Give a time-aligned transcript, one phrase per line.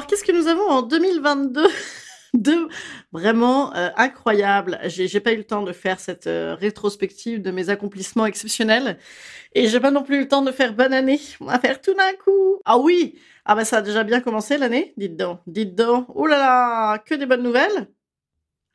[0.00, 1.68] Alors, qu'est-ce que nous avons en 2022
[2.32, 2.68] de
[3.12, 4.78] vraiment euh, incroyable.
[4.86, 8.96] J'ai pas eu le temps de faire cette euh, rétrospective de mes accomplissements exceptionnels
[9.52, 11.20] et j'ai pas non plus eu le temps de faire bonne année.
[11.40, 12.62] On va faire tout d'un coup.
[12.64, 14.94] Ah oui, ah bah ça a déjà bien commencé l'année.
[14.96, 16.06] Dites donc, dites donc.
[16.14, 17.90] Oh là là, que des bonnes nouvelles.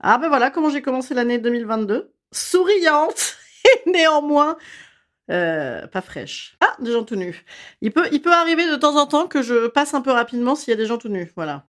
[0.02, 2.14] Ah ben voilà comment j'ai commencé l'année 2022.
[2.34, 4.58] Souriante et néanmoins
[5.32, 6.56] euh, pas fraîche.
[6.62, 7.46] Ah, des gens tout nus.
[7.82, 10.56] Il peut, il peut arriver de temps en temps que je passe un peu rapidement
[10.56, 11.32] s'il y a des gens tout nus.
[11.36, 11.66] Voilà.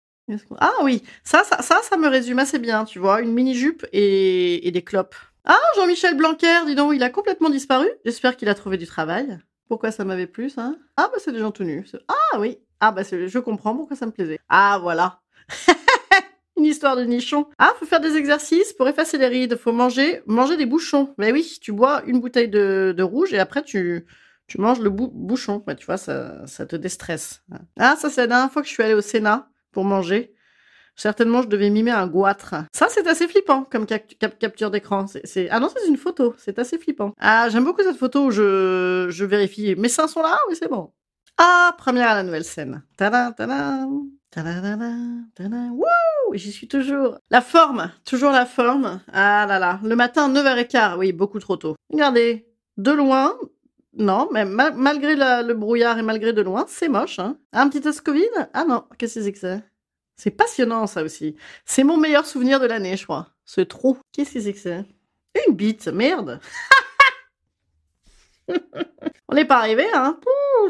[0.58, 3.20] Ah oui, ça, ça, ça, ça me résume assez bien, tu vois.
[3.20, 5.14] Une mini-jupe et, et des clopes.
[5.44, 7.86] Ah, Jean-Michel Blanquer, dis donc, il a complètement disparu.
[8.04, 9.38] J'espère qu'il a trouvé du travail.
[9.68, 10.74] Pourquoi ça m'avait plu, ça?
[10.96, 11.86] Ah, bah c'est des gens tout nus.
[12.08, 12.58] Ah oui.
[12.80, 14.38] Ah, bah je comprends pourquoi ça me plaisait.
[14.48, 15.20] Ah, voilà.
[16.56, 17.46] Une histoire de nichon.
[17.58, 19.56] Ah, faut faire des exercices pour effacer les rides.
[19.56, 21.14] Faut manger, manger des bouchons.
[21.18, 24.06] Mais oui, tu bois une bouteille de, rouge et après tu,
[24.46, 25.64] tu manges le bou- bouchon.
[25.66, 27.42] Ouais, tu vois, ça, ça te déstresse.
[27.78, 30.32] Ah, ça c'est la dernière fois que je suis allée au Sénat pour manger.
[30.96, 32.54] Certainement, je devais mimer un goitre.
[32.72, 35.06] Ça, c'est assez flippant comme cap- cap- capture d'écran.
[35.24, 36.34] C'est, Ah non, c'est une photo.
[36.38, 37.12] C'est assez flippant.
[37.18, 39.74] Ah, j'aime beaucoup cette photo où je, je vérifie.
[39.76, 40.92] Mes seins sont là Oui, c'est bon.
[41.36, 42.84] Ah, première à la nouvelle scène.
[42.96, 43.88] Tada, tada, tada, tada,
[45.72, 47.18] Wouh, j'y suis toujours.
[47.30, 49.00] La forme, toujours la forme.
[49.12, 51.76] Ah là là, le matin 9h15, oui, beaucoup trop tôt.
[51.92, 52.46] Regardez,
[52.76, 53.34] de loin,
[53.96, 57.20] non, mais ma- malgré le brouillard et malgré de loin, c'est moche.
[57.52, 59.56] Un petit test Covid Ah non, qu'est-ce que c'est que ça
[60.16, 61.36] C'est passionnant ça aussi.
[61.64, 63.28] C'est mon meilleur souvenir de l'année, je crois.
[63.44, 63.98] Ce trou.
[64.12, 64.78] Qu'est-ce que c'est que ça
[65.46, 66.40] Une bite, merde.
[69.28, 70.18] On n'est pas arrivé, hein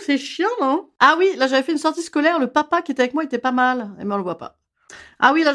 [0.01, 0.89] c'est chiant, non?
[1.01, 3.39] Ah oui, là j'avais fait une sortie scolaire, le papa qui était avec moi était
[3.39, 4.57] pas mal, mais on le voit pas.
[5.19, 5.53] Ah oui, là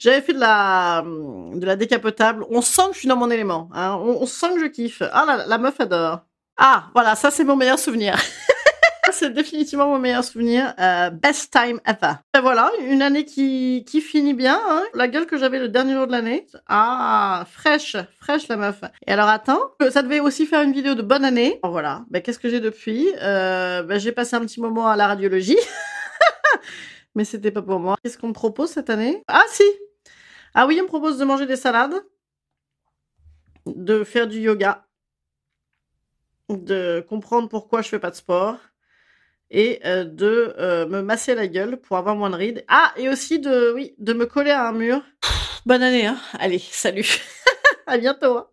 [0.00, 0.22] j'avais...
[0.22, 2.44] fait de la de la décapotable.
[2.50, 3.68] On sent que je suis dans mon élément.
[3.74, 3.96] Hein.
[4.00, 5.02] On, on sent que je kiffe.
[5.12, 6.20] Ah la, la meuf adore.
[6.56, 8.16] Ah voilà, ça c'est mon meilleur souvenir.
[9.24, 10.74] c'est définitivement mon meilleur souvenir.
[10.78, 12.14] Euh, best time ever.
[12.36, 14.60] Et voilà, une année qui, qui finit bien.
[14.68, 14.84] Hein.
[14.92, 16.46] La gueule que j'avais le dernier jour de l'année.
[16.68, 18.82] Ah, fraîche, fraîche la meuf.
[19.06, 21.58] Et alors attends, euh, ça devait aussi faire une vidéo de bonne année.
[21.62, 23.08] Oh, voilà, ben, qu'est-ce que j'ai depuis?
[23.22, 25.58] Euh, ben, J'ai passé un petit moment à la radiologie.
[27.14, 27.96] Mais c'était pas pour moi.
[28.02, 29.22] Qu'est-ce qu'on me propose cette année?
[29.26, 29.64] Ah si
[30.52, 31.94] Ah oui, on me propose de manger des salades,
[33.64, 34.84] de faire du yoga,
[36.50, 38.58] de comprendre pourquoi je fais pas de sport
[39.54, 42.64] et euh, de euh, me masser la gueule pour avoir moins de rides.
[42.68, 45.00] Ah, et aussi de oui, de me coller à un mur.
[45.64, 46.18] Bonne année hein.
[46.38, 47.06] Allez, salut.
[47.86, 48.36] à bientôt.
[48.38, 48.46] hein.